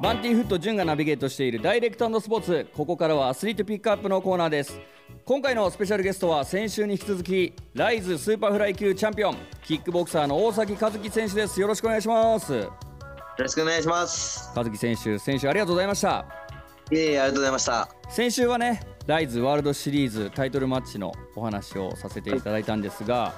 [0.00, 2.68] バンティーフット潤がナビゲートしているダイレクトスポーツ。
[2.72, 4.80] ここからはアスリートピックアップのコーナーです。
[5.24, 11.60] 今回のスペシャルゲストは先週に引き続き RISE スーパーフライ級チャンピオンキックボクサーの大崎一貴選手です。
[11.60, 12.54] よろしくお願いします。
[12.54, 12.72] よ
[13.38, 14.52] ろしくお願いします。
[14.54, 16.24] 一貴選手選手ありがとうございました。
[16.92, 17.88] いえいえありがとうございました。
[18.08, 23.34] 先週はね RISE ワールドシリーズタイトルマッチのお話をさせていただいたんですが、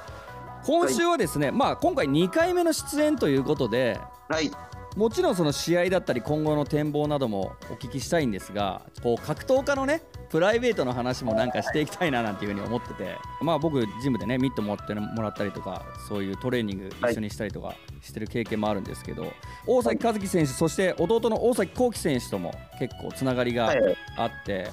[0.66, 4.50] 今週はですね、はい、まあ今回2回目の出演ということで、はい、
[4.96, 19.32] もちろんその試合だったり今後の展望などもお聞きしたいんですがこう格闘家のねプライベートの話もなんかしていきたいななんていうふうに思っててまあ僕ジムでねミット持ってもらったりとかそういうトレーニング一緒にしたりとかしてる経験もあるんですけど
[19.66, 23.72] 大崎和樹選手そして弟の大崎幸輝選手とも結構つながりが
[24.16, 24.70] あって。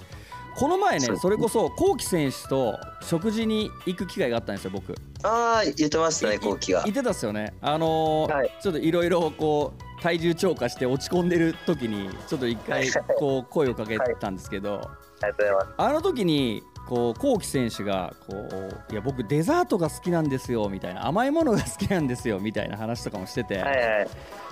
[0.58, 4.96] この前ねそれこそ幸輝選手と食事に行く機会があったんですよ僕。
[5.22, 7.54] ああ言ってましたね幸輝が言ってたっすよね。
[7.62, 14.90] あのーはい、ちょっといろいろこう体重超過して落ち込んでる時にちょっと一回こう声をかけたんですけど、
[15.78, 23.64] あの時にこう幸輝選手がこういや僕デザートが好きなんですよみたいな甘いものが好きなんですよみたいな話とかもしてて、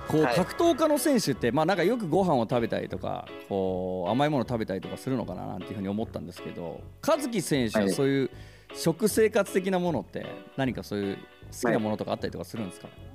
[0.07, 8.29] こう格闘家の選手ってまあなんかよくご飯を食べたりとかこう甘いもの食べたりとかするのかななんていうふうに思ったんですけど和樹選手はそういう
[8.73, 10.25] 食生活的なものって
[10.57, 11.17] 何かそういう
[11.51, 13.14] 好きなものとかあったりとかするんですか、はい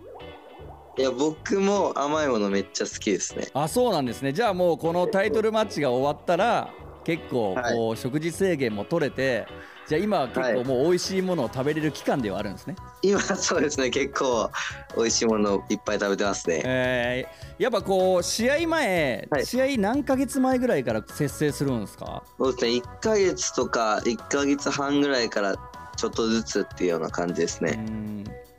[1.01, 3.49] いや僕も甘いものめっちゃ好きですね。
[3.55, 4.35] あそうなんですね。
[4.35, 9.47] じゃあもうこのタイトルマッチが終わったら結構こう、はい、食事制限も取れて
[9.89, 13.89] じゃあ今は結構もう美味しいものを食べれる期間ではあるんですね、はい、今そうですね。
[13.89, 14.51] 結構
[14.95, 16.61] 美味しいものをいっぱい食べてますね。
[16.67, 22.23] えー、やっぱこう試合前、はい、試合何ヶ月前ぐらいから節制するんですか？
[22.39, 22.71] そうですね。
[22.73, 25.57] 1ヶ月とか1ヶ月半ぐらいから
[25.97, 27.79] ちょっとずつっていうような感じですね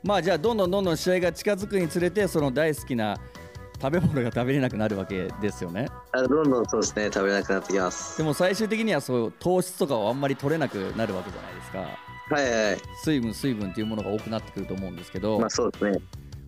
[0.02, 3.16] まあじゃあどんどんどんどん試合が近づくにつれてその大好きな
[3.80, 5.88] 食べ物が食べれなくなるわけですよね。
[6.12, 7.04] あどんどんそうですね。
[7.12, 8.18] 食べれなくなってきます。
[8.18, 11.78] でも最終的にはそう糖質とかはあんまり取れなくなるわけじゃないですか。
[11.78, 15.98] はいはい水分水分っていうものが多くなってくると思うんですけどまあそうですね。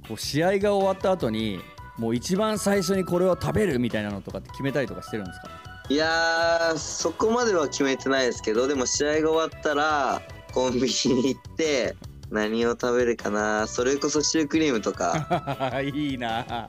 [0.09, 1.61] こう試合が終わった後に
[1.99, 5.49] もう一番最初にこれを食べるみたいなのとかって決めたりとかしてるんですか？
[5.89, 10.23] いやそこまでは決めてないですけどでも試合が終わったら
[10.53, 11.95] コンビニに行って
[12.31, 13.67] 何を食べるかな？
[13.67, 15.73] それこそシュークリームとか。
[15.83, 16.67] いいな。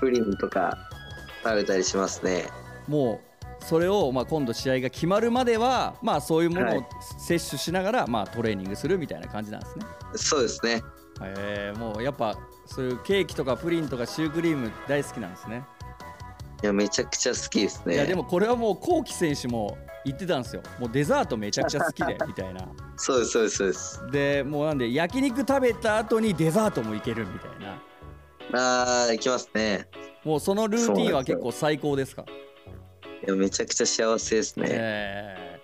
[0.00, 0.76] プリンとか
[1.42, 2.46] 食べたりしますね。
[2.88, 3.20] も
[3.60, 6.84] うそれをまあ今度試合が決まるまではまあそういうものを
[7.18, 9.84] 摂取しながらまあトレーニングするみたいな感じなんですね。
[10.16, 10.82] そうですね。
[11.22, 12.36] えー、もうやっぱ
[12.66, 15.64] そういうケーキとかプリンとかシュークリーム大好きなんですね。
[16.62, 17.94] いやめちゃくちゃ好きですね。
[17.94, 20.62] いやでもこれはもうこうき選手も言ってたんですよ。
[20.78, 22.68] もうデザートめちゃくちゃ好きでみたいな。
[22.96, 24.06] そうですそうですそうです。
[24.10, 27.82] でもうなんで焼肉食べた後にデザートもいけるみたいな。
[28.54, 29.88] あーいきますね。
[30.24, 32.24] もうそのルーティンは結構最高ですか？
[33.24, 35.60] いやめちゃくちゃ幸せですね、え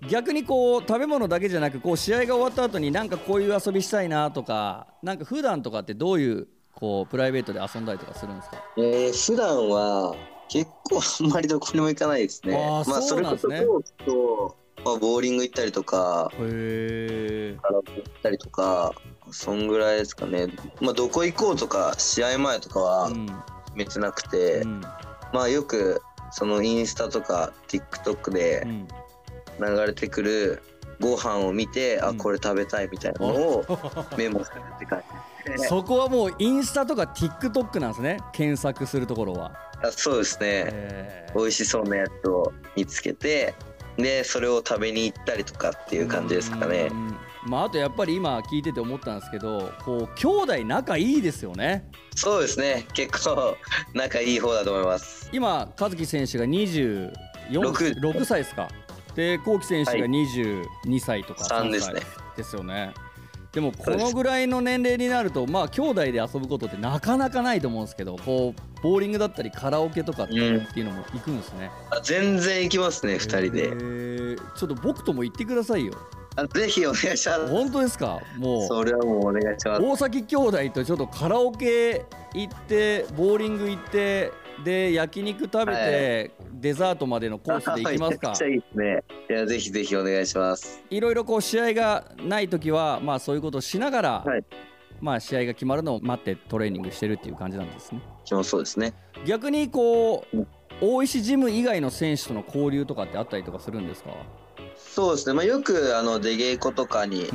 [0.00, 8.56] ー、逆にこう食べ物だけじゃなくこう試合が終わった後になんかこういう遊びしたいなとかなんか普段とかってどういうこうプライベートで遊んだりとかするんですか？
[8.78, 10.16] えー、普段は
[10.52, 12.54] 結構あんまりどこにも行かないですね。
[12.54, 13.48] あまあそれこそ
[14.04, 18.92] と、まあ、ボーリング行ったりとか、へカラオケ行ったりとか、
[19.30, 20.48] そんぐらいですかね。
[20.82, 24.80] まあどこ行こうとか試合前とかは決めてなくて、うん、
[25.32, 26.02] まあよく
[26.32, 28.66] そのインスタとか TikTok で
[29.58, 30.62] 流れてくる
[31.00, 33.64] ご飯を見て、うん、あこれ食べたいみたいなのを
[34.18, 35.02] メモするって感
[35.56, 35.64] じ。
[35.66, 38.18] そこはもうインスタとか TikTok なんですね。
[38.34, 41.26] 検索するところはあそうですね。
[41.34, 43.54] 美味しそうなやつを見つけて
[43.96, 46.90] でそれを食べに行ったりとかっていう感じですかね。
[47.46, 51.90] まああとやっぱり今聞いてて思ったんですけどこう兄弟仲いいですよね。
[52.14, 52.86] そうですね。
[52.94, 53.56] 結構
[53.94, 55.28] 仲いい方だと思います。
[55.32, 57.12] 今和樹選手が24
[57.50, 58.68] 6, 6歳ですか。
[59.14, 60.64] で幸輝選手が22
[61.00, 62.00] 歳とか3ですね。
[62.36, 62.94] ですよね。
[63.52, 75.94] でもこのぐらいの年齢になるとまあ兄弟で遊ぶことってなかなかないと思うんですけどこうボーリングだったりカラオケとかっていうのも行くんですね、うん、全然行きますね2人で、えー、ちょっと僕とも行ってくださいよ。
[76.34, 77.46] あぜひお願いします。
[77.48, 78.18] 本当ですか？
[78.38, 78.66] もう。
[78.66, 79.82] それはもうお願いします。
[79.82, 84.32] 大崎兄弟とちょっとカラオケ行ってボーリング行って
[84.64, 88.30] で焼肉食べて、はい、デザートまでのコースで行きますか？
[88.32, 89.04] めちゃいいですね。
[89.28, 90.82] いやぜひぜひお願いします。
[90.88, 94.44] いろいろこう試合がない時はまあそういうことをしながら、はい、
[95.02, 98.00] まあ試合が決まるのを待ってトレーニングしてるっていう感じなんですね。
[98.24, 98.94] そうですね。
[99.26, 100.46] 逆にこう、
[100.80, 104.10] 大石ジム以外の選手との交流とかってあったりとかするんですか？
[104.76, 107.26] そうですね、まあ、よくあの出稽古とかに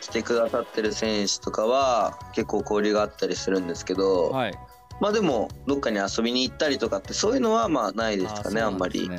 [0.00, 4.54] 来てくださってる選手とかは結構交流があったりするんですけど、はい、
[5.00, 9.10] まあでもどっかに遊びに行ったりとかってそういうのはまあないですかねあんまり。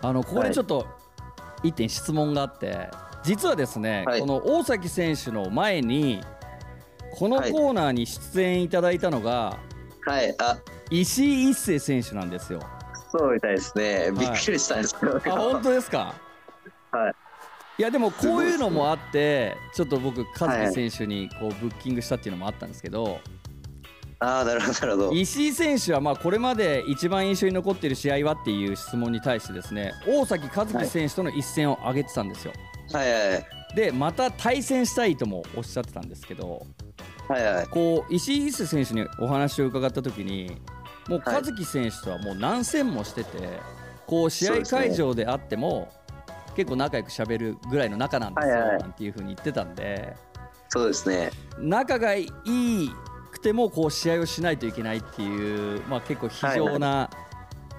[0.00, 0.86] あのここでちょっと
[1.62, 2.88] 一点質問があって、
[3.22, 6.20] 実はですね、はい、この大崎選手の前に
[7.14, 9.58] このコーナーに出演いただいたのが、
[10.06, 10.58] はい、あ
[10.90, 12.60] 石井一生選手なんですよ。
[13.10, 14.10] そうみたいですね。
[14.18, 16.14] びっくりしたんですけど、はい、あ本当ですか？
[16.90, 17.14] はい。
[17.78, 23.18] いやでもこういうのもあってちょっと僕和樹選手にこうブッキングしたっていうのもあったんですけど、
[24.18, 32.52] ああなるほどなるほど石井選手はまあこれまで一番印象に残っている試合はっていう質問に対してですね大崎和樹選手との一戦を挙げてたんですよ。
[32.92, 36.66] はいはいはい、でまた対戦したいともおっしゃってたんですけど、
[37.28, 40.60] はいはい、こう石井一世選手にお話を伺った時に
[41.08, 43.60] もう和樹選手とはもう何戦もしてて、
[44.06, 45.92] こう試合会場であっても、
[46.54, 50.14] 結構仲良くしゃべるぐらいの仲なんですよ、なんていうふうに言ってたんで。
[50.68, 51.30] そうですね。
[51.58, 52.90] 仲がいい
[53.32, 57.10] くてもこう試合をしないといけないっていう、まあ、結構非常な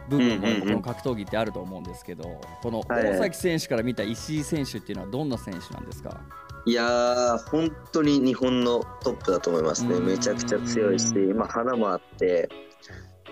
[0.10, 6.22] 部分もこの格闘技ってあると思うんですけどこの大崎選手から見た石井選手っていうのはどんな選手なんですか？
[6.66, 10.00] いやー本当に日本のトップだと思いますね。
[10.00, 12.48] めちゃくちゃ強いし、まあ、花もあって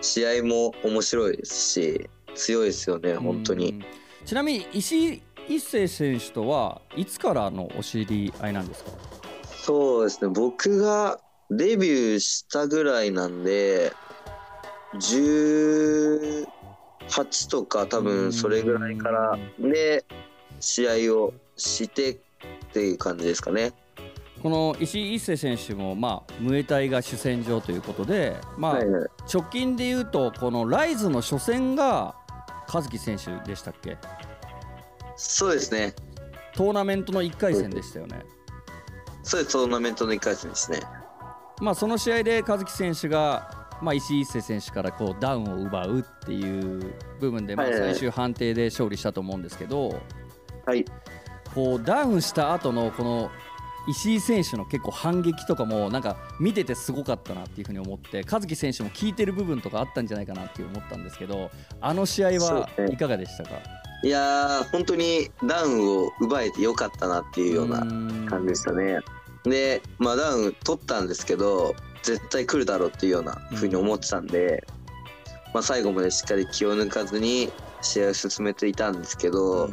[0.01, 3.81] 試合も面白いですし強いですよね本当に。
[4.25, 8.91] ちなみに石井一世選手とはいつからのお知り合いなんですか？
[9.45, 10.31] そうですね。
[10.33, 11.19] 僕が
[11.49, 13.93] デビューしたぐらいなんで
[14.95, 16.45] 18
[17.49, 20.03] とか多分それぐらいからで
[20.59, 22.19] 試合をして
[22.65, 23.71] っていう感じですかね。
[24.41, 32.15] この石井一世選手も、まあ、ムエタイが主戦場ということで、まあ、はいはい、直近でいうとこのライズの初戦が
[32.73, 33.97] 和樹選手でしたっけ？
[35.15, 35.93] そうですね。
[36.55, 38.23] トーナメントの1回戦でしたよね。
[39.21, 40.79] そうですトーナメントの1回戦ですね。
[41.61, 50.01] まあその試合で和樹選手が、まあ、石井一世選手からこうダウンを奪うっていう部分で、まあ、最終判定で勝利したと思うんですけど、
[50.65, 50.83] はい、
[51.53, 53.31] こうダウンした後のこの
[53.87, 61.49] 石井選手の結構反撃とかもなんか見ててすごかったなっていうふうに思って和樹選手も効いてる部分とかあったんじゃないかなって思ったんですけど
[61.81, 63.49] あの試合はいかがでしたか、
[64.03, 67.79] いやー本当にダウンを奪えてよかったなっていうような
[68.29, 68.99] 感じでしたね。
[69.43, 74.63] で、まあ、ダウン取ったんですけど絶対来るだろうっていうようなふうに思ってたんで、
[75.53, 77.51] まあ、最後までしっかり気を抜かずに
[77.81, 79.71] 試合を進めていたんですけど。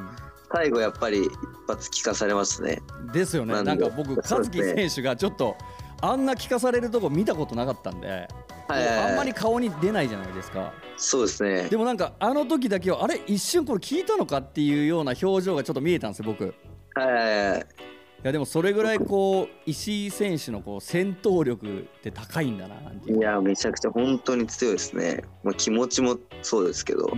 [0.52, 1.30] 最後やっぱり一
[1.66, 2.80] 発聞かされますね。
[3.12, 3.62] ですよね。
[3.62, 5.56] なんか僕、和樹選手がちょっと
[6.00, 8.28] あんな聞かされるとこ見たことなかったんで、
[8.68, 10.72] はい、あんまり顔に出ないじゃないですか。
[10.96, 11.68] そうですね。
[11.68, 16.54] でもなんかあの時だけはあれ一瞬これ聞いたのかっていうような表情がちょっと見えたんですよ僕。
[16.94, 17.60] はい。
[17.60, 17.77] い
[18.22, 22.74] やでもそれぐらいこう石井選手のこう戦闘力って高いんだな
[23.06, 27.12] いやめちゃくちゃ本当に強いですね、まあ、気持ちもそうですけど。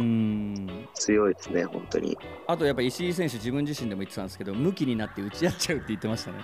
[0.95, 2.19] 強いですね本当に。
[2.47, 6.37] あとやっぱ石井選手自分自身でも言ってたんですけど向きになって打ち合っちゃうって言ってましたね。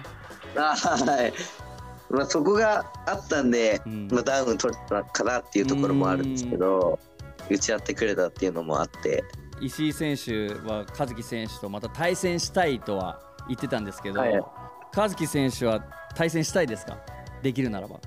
[0.56, 1.32] あ はい。
[2.09, 7.00] まあ、そこがあったんで、うん、まあ、ダウン取れたかなっていうところもあるんですけど
[7.50, 9.23] 打ち合ってくれたっていうのもあって。
[9.61, 14.40] 石井選手は和樹選手とまた対戦したいとは言ってたんですけど、はい、
[14.96, 15.84] 和樹選手は
[16.14, 16.98] 対戦したいですか？
[17.43, 18.00] できるならば。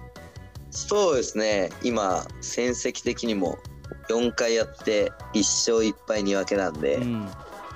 [0.71, 1.69] そうですね。
[1.83, 3.57] 今戦績的にも
[4.09, 7.29] 4回やって1勝1敗2分けなんで、うん、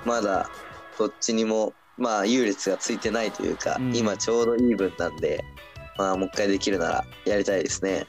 [0.05, 0.49] まだ
[0.97, 5.43] どっちにもまあ優劣がついてないというか、うん、今ちょうどイーブンなんで
[5.97, 8.05] まあもう一回できるならやりたいですね。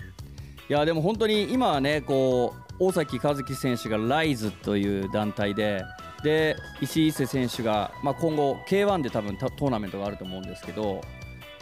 [0.69, 5.83] いやでも本当に今はねこう大崎和樹選手がライズという団体で
[6.25, 11.02] で石井一世選手が、まあ、今後 K1 で多分トーナメントがあると思うんですけど、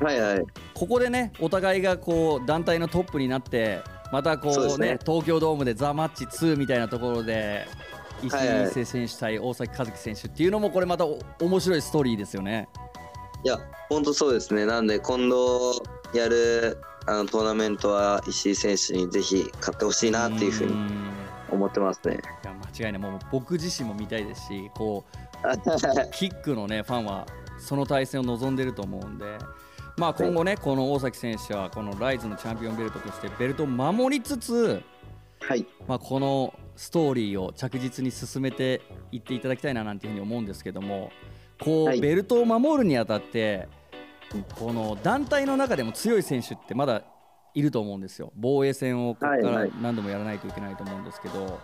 [0.01, 0.43] はいはい、
[0.73, 7.67] ここでねお互いがこう団体のトップになってまたこうね、ね、東京ドームでザ・マッチ2みたいなところで
[8.23, 12.69] 石井一世選手対大崎和樹選手っていうのもこれまた面白いストーリーですよね。
[13.45, 15.73] いや本当そうですねなんで今度
[16.15, 20.75] やるあのトーナメントは石井選手にぜひ勝ってほしいなっていうふうに
[21.51, 22.21] 思ってますね。
[22.45, 22.47] い
[22.79, 25.17] 違いないもう僕自身も見たいですしこう
[26.13, 27.27] キックのねファンは
[27.59, 29.39] その対戦を望んでると思うんで。
[29.99, 34.83] まあ今後ね、この大崎選手はこのライズのチャンピオンベルトとしてベルトを守りつつ、
[35.39, 35.67] はい。
[35.87, 41.11] まあ、このストーリーを着実に進めていっていただきたいななんていうふうに思うんですけども
[41.61, 43.69] こう、ベルトを守るにあたって
[44.59, 47.03] この団体の中でも強い選手ってまだ
[47.55, 48.33] いると思うんですよ。
[48.35, 51.61] 防衛戦をここから何度もやらないといけないと思うんですけど、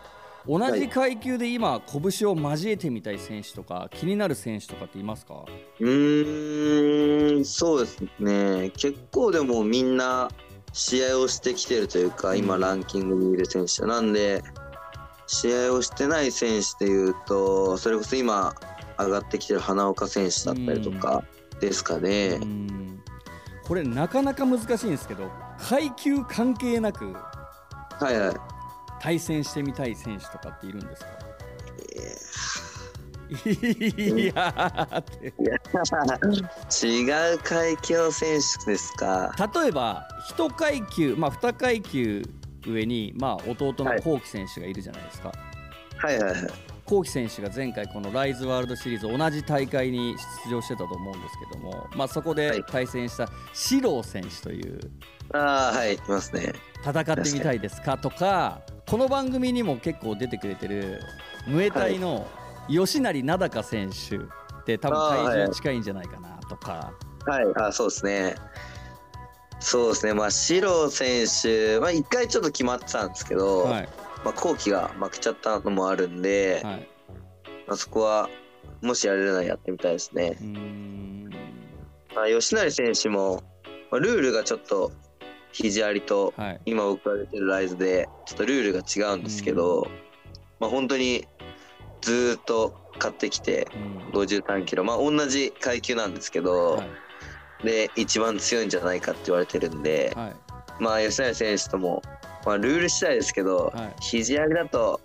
[0.48, 5.44] 同じ階級で今、拳を交えてみたい選手とか、気になる選手とかっていますか？
[5.78, 10.30] うん、そうですね、結構でもみんな
[10.72, 13.82] 試合をしてきてるというか、今ランキングにいる選手。
[13.84, 14.42] なんで、
[15.26, 18.54] 試合をしてない選手でいうと、それこそ今
[18.98, 21.24] 上がってきてる花岡選手だったりとか
[21.60, 22.40] ですかね。
[23.64, 28.36] これなかなか難しいんですけど、階級関係なく、はいはい。
[29.00, 31.08] 対戦してみたい選手とかっているんですか、
[33.30, 34.54] いや
[36.82, 39.34] 違う階級の選手ですか？
[39.54, 42.22] 例えば1階級まあ2階級
[42.66, 45.32] 上に、まあ、弟の幸輝選手がいるじゃないですか。
[45.98, 46.50] はいはいはい。
[46.84, 54.80] 幸輝選手が前回このライズワールドシリーズ同じ大会に出場してたと思うんですけども、まあ、そこで対戦した四郎選手という、
[55.34, 56.54] ああはいいますね。
[56.82, 57.98] 戦ってみたいですか？
[57.98, 61.02] とかこの番組にも結構出てくれてる
[61.46, 62.26] ムエタイの
[62.68, 64.20] 吉成名高選手っ
[64.64, 66.94] て多分体重近いんじゃないかなとか。
[67.26, 68.34] はい、はい、あそうですね。
[69.60, 73.88] そうですね、まあ、四郎選手、まあ、1回ちょっと決まってたんですけど、はい、
[74.24, 76.88] まあ、後期が負けちゃったのもあるんで、はい、
[77.66, 78.30] まあ、そこは、
[78.80, 80.38] もしやれるならやってみたいですね。
[82.14, 83.42] まあ、吉成選手も、
[83.90, 84.92] まあ、ルールがちょっと
[85.62, 86.32] 肘ありと、
[86.64, 89.88] 今僕が出てるライズで、ちょっとルールが違うんですけど、
[90.60, 91.26] まあ、本当に
[92.00, 93.68] ずっと買ってきて、
[94.12, 96.88] 53キロ、まあ、同じ階級なんですけど、はい。
[97.64, 100.34] で一番強いんじゃないかって言われてるんで、はい、
[100.80, 102.02] まあ吉成選手とも、
[102.46, 105.00] まあ、ルール次第ですけど、はい、肘上げだと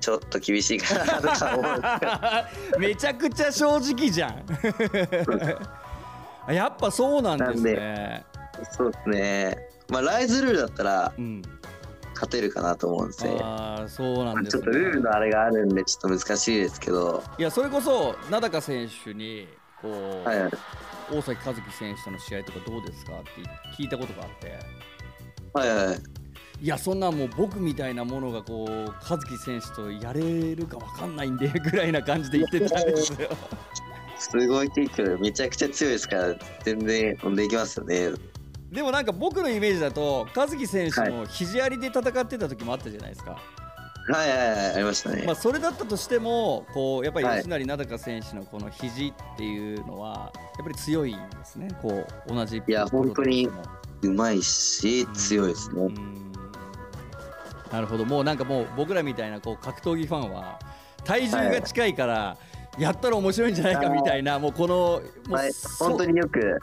[0.00, 4.44] ちょっと厳しいかなとか思う めちゃくちゃ正直じゃん。
[6.54, 8.24] やっぱそうなんですね
[8.72, 9.58] そうですね。
[9.88, 11.42] まあライズルールだったら、うん、
[12.14, 13.38] 勝てるかなと思うんですよ。
[13.42, 17.22] ああそうなんです、ね、ちょっとルールのあれがあるんでちょっと難しいですけど。
[17.38, 19.48] いやそれこそ名高選手に
[19.80, 19.88] こ
[20.24, 20.52] う、はいはい。
[21.12, 23.30] 大崎和樹選手との試合とかどうですかって
[23.76, 24.58] 聞いたことがあって。
[25.52, 25.96] はいはい
[26.62, 26.66] い。
[26.66, 33.28] やそんなもう僕みたいなものがこう和樹選手とやれるか分かんないんでぐらいな感じで言ってたんですよ。
[34.18, 38.10] すごい結局めちゃくちゃ強いですから全然飛んでいきますよね
[38.70, 51.68] でもなんか僕のイメージだと和樹選手も肘ありで戦ってた時もあったじゃないですか、はいはいはいはいありましたね、まあ、それだったとしてもこうやっぱり吉成名高選手のこの肘っていうのはやっぱり強いんですね。
[51.80, 53.48] こう同じいや本当に
[54.02, 55.94] うまいし強いですね。
[57.70, 58.04] なるほど。
[58.04, 60.58] もうなんかもう僕らみたいなこう格闘技ファンは
[61.04, 62.36] 体重が近いから、
[62.78, 66.58] やったら面白いんじゃないかみたいな、もうこのはい、本当によく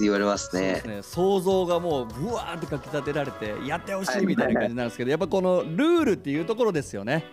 [0.00, 7.24] 言われますね、ね、想像がもうぶわーってかきたてられてやってほしいみたいな感じなんですけど、やっぱこのルールっていうところですよね。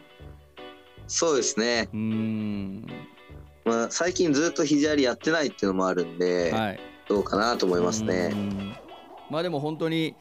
[1.07, 1.89] そうですね。
[1.93, 2.87] うん。
[3.65, 8.33] まあ最近ずっと肘ありやってないっていうのもあるんで、はい、どうかなと思いますね。
[9.29, 10.15] まあでも本当に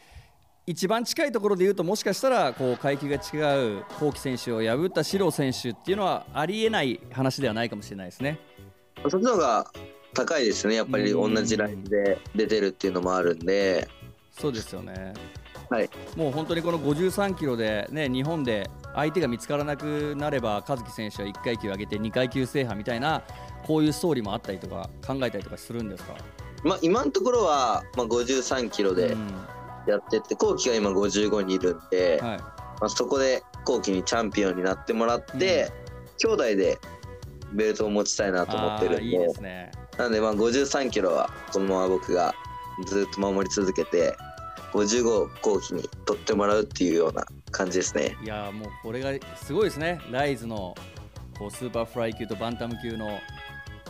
[0.66, 8.38] 一番近いところで言うともしかしたらこう階級が違う幸輝選手を破った四郎選手っていうのはありえない話ではないかもしれないですね。
[9.08, 9.70] そっちの方が
[10.14, 13.88] 高いですねやっぱり同じラインで出てるっていうのもあるんで。
[14.30, 15.14] そうですよね。
[15.70, 15.90] はい。
[16.16, 23.22] もう本当にこの53キロでね日本で相手が見つからなくなれば和樹選手は1階級上げて2階級制覇みたいな
[23.64, 26.14] こういうストーリーもあったりとか考えたりとかするんですか？
[26.62, 29.16] まあ今のところは、まあ、53キロで
[29.86, 32.46] やってて後期が今55にいるんで、はい、ま
[32.82, 35.70] あ、そこで後期にチャンピオンになってもらって、
[36.24, 36.78] うん、兄弟で
[37.52, 39.04] ベルトを持ちたいなと思ってるんで。
[39.04, 42.34] いいですねなのでまあ53キロはこのまま僕が
[42.86, 44.16] ずっと守り続けて
[44.72, 48.16] 55孝貴に取ってもらうっていうような感じですね。
[48.22, 50.00] いやもうこれがすごいですね。
[50.10, 50.74] RISE の
[51.38, 53.18] こうスーパーフライ級とバンタム級の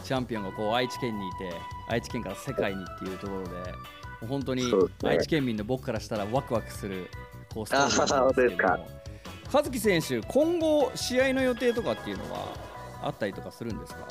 [0.02, 1.52] チャンピオンがこう愛知県にいて
[1.88, 3.50] 愛知県から世界にっていうところで
[4.28, 4.70] 本当に
[5.04, 7.08] 愛知県民の僕からしたらワクワクする
[7.54, 7.86] こうストー
[8.34, 8.88] ですけども。
[9.52, 12.48] 和樹選手今後試合の予定とかっていうのは
[13.02, 14.06] あったりとかするんですか？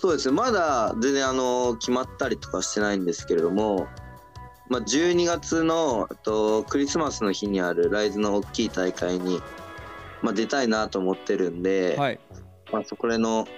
[0.00, 0.34] そうですね。
[0.34, 3.88] まだ全然あの決まったりとかしてないんですけれども、
[4.68, 9.40] まあ、12月のとクリスマスの日にあるライズの大きい大会に、
[10.22, 12.20] まあ、出たいなと思ってるんで、はい、
[12.72, 13.48] まあ、そこでの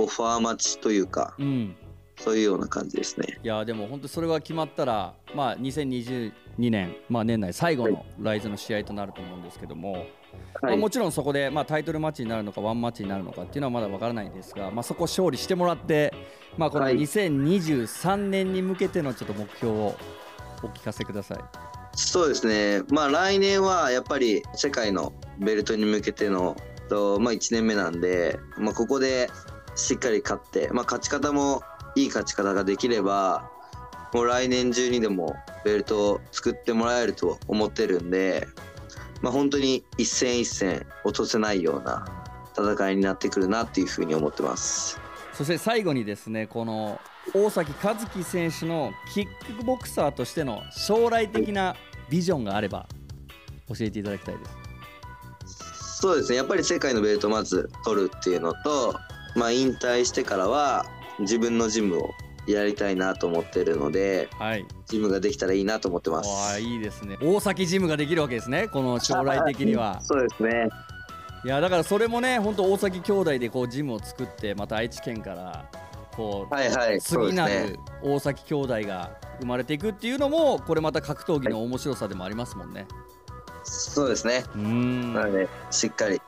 [0.00, 1.76] オファー待ちというか、うん、
[2.18, 3.38] そういうような感じですね。
[3.40, 10.06] いやでも本当それが決まったら、まあ、2022年、まあ、年内最後のライズの試合となると思うんですけども、
[10.62, 16.14] まあ、もちろんそこで、まあ、タイトルマッチになるのかワンマッチになるのかっていうのはまだわからないんですが、まあ、そこ勝利してもらって、
[16.56, 19.96] まあ、この2023年に向けてのちょっと目標を
[20.62, 21.38] お聞かせください。
[21.94, 26.56] そうですね、まあ、来年はやっぱり世界のベルトに向けての
[26.88, 29.28] と、まあ、1年目なんで、まあ、ここで
[29.74, 31.62] しっかり勝って、まあ、勝ち方も
[31.96, 33.50] いい勝ち方ができれば、
[34.12, 35.34] もう来年中にでも
[35.64, 38.46] ベルトを作ってもらえると思ってるんで、
[39.22, 42.04] まあ、本当に一戦一戦落とせないような
[42.58, 45.00] 戦いになってくるなっていうふうに思ってます。
[45.32, 47.00] そして最後にですねこの
[47.34, 51.74] 大崎和樹選手のキックボクサーとしての将来的な
[52.10, 52.86] ビジョンがあれば
[53.68, 54.44] 教えていただきたいで
[55.46, 56.00] す。
[56.00, 56.36] そうですね。
[56.36, 58.94] やっぱり世界のベルトをまず取るっていうのと、
[59.36, 60.84] まあ、引退してからは
[61.20, 62.10] 自分のジムを
[62.46, 66.52] やりたいなと思ってるので、はい、ジムができたらいいなと思ってます。
[66.52, 67.16] わいいですね。
[67.22, 68.68] 大崎ジムができるわけですね。
[68.68, 70.00] この将来的には。
[70.00, 70.68] そうですね。
[71.44, 75.68] いやだからそれもね、本当大崎兄弟でこうジムを作ってまた愛知県から
[76.16, 82.86] こう、はいはい、次なる大崎兄弟が生まれていくっていうのもこれまた格闘技の面白さでもありますもんね。
[83.64, 84.44] そうですね。
[84.54, 85.14] うん。
[85.14, 86.20] なのでしっかり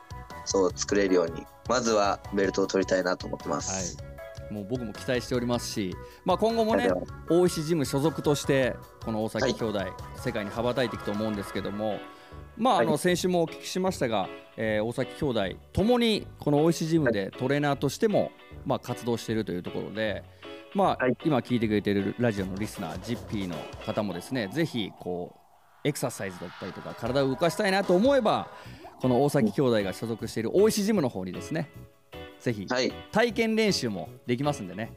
[0.45, 3.97] そう作れるようにまずはベルトを取りたいなと思ってます。
[3.97, 4.14] はい
[4.51, 6.89] もう僕も期待しておりますし、まあ、今後もね
[7.29, 11.99] 大石ジム所属としてこの大崎兄弟、はい、世界に羽ばたいていくと思うんですけども、
[12.57, 18.31] まあ、あの先週もお聞きしましたが、えー、大崎兄弟ともにこの大石ジムでトレーナーとしても、
[18.65, 20.23] まあ、活動しているというところで、
[20.73, 28.49] まあ、今聞いてくれているラジオのリスナージッピーの方もですねぜひこうエクササイズだったりとか体を動かしたいなと思えば
[28.99, 31.69] この大崎兄弟が所属している大石ジムの方にですね
[32.39, 34.93] ぜひ、はい、体験練習もできますんでね。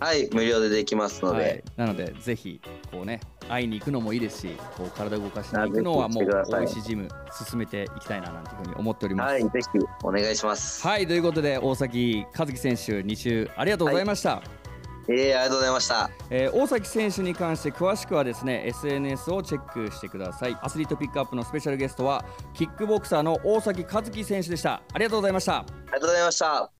[0.00, 2.60] はい無料でできますので、はい、なのでぜひ
[2.92, 7.08] こうね会いに行くのもいいですしこう体を動かしに行くのはもう大石ジム
[7.46, 9.32] 進めていきたいななんていうふうに思っております。
[9.32, 9.68] はいぜひ
[10.04, 10.86] お願いします。
[10.86, 14.67] はいということで大崎和樹選手2週ありがとうございました、はい
[15.08, 20.56] えー、ありがとうございました、えー、大崎選手に関して詳しくはですね SNS をチェックしてください。
[20.60, 22.24] アスリートピックアップのスペシャルゲストは
[22.54, 24.82] キックボクサーの大崎和樹選手でした。
[24.92, 25.58] ありがとうございました。
[25.58, 26.77] ありがとうございました